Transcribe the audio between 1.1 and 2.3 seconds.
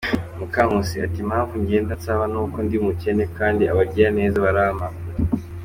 “Impamvu ngenda nsaba